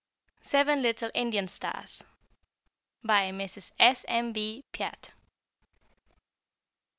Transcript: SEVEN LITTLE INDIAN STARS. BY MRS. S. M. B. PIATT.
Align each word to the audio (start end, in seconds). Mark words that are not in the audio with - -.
SEVEN 0.41 0.81
LITTLE 0.81 1.11
INDIAN 1.13 1.47
STARS. 1.47 2.03
BY 3.03 3.29
MRS. 3.33 3.71
S. 3.79 4.03
M. 4.07 4.31
B. 4.33 4.63
PIATT. 4.71 5.11